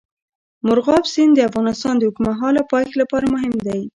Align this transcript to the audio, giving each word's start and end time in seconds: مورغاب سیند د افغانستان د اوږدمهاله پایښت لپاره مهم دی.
مورغاب 0.65 1.03
سیند 1.13 1.33
د 1.35 1.39
افغانستان 1.49 1.93
د 1.97 2.01
اوږدمهاله 2.07 2.61
پایښت 2.71 2.93
لپاره 3.01 3.25
مهم 3.35 3.53
دی. 3.67 3.81